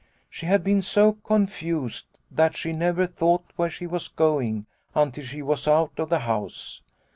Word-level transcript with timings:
"She 0.37 0.47
had 0.47 0.63
been 0.63 0.81
so 0.81 1.11
confused 1.23 2.07
that 2.31 2.55
she 2.57 2.71
never 2.73 3.05
thought 3.05 3.43
where 3.55 3.69
she 3.69 3.85
was 3.85 4.07
going 4.07 4.65
until 4.95 5.23
she 5.23 5.43
was 5.43 5.67
out 5.67 5.99
of 5.99 6.09
the 6.09 6.21
house. 6.21 6.81